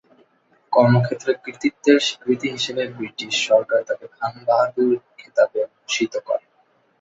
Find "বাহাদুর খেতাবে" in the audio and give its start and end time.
4.47-5.61